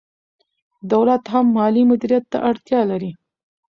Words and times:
دولت 0.91 1.23
هم 1.33 1.45
مالي 1.57 1.83
مدیریت 1.91 2.23
ته 2.31 2.37
اړتیا 2.49 2.81
لري. 2.91 3.11